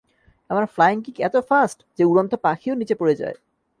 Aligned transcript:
আমার 0.49 0.65
flying 0.65 0.97
kick 1.01 1.17
এত 1.19 1.35
fast, 1.49 1.79
যে 1.97 2.03
উড়ন্ত 2.03 2.33
পাখিও 2.35 2.73
নিচে 2.75 2.95
পড়ে 2.95 3.15
যায়। 3.15 3.37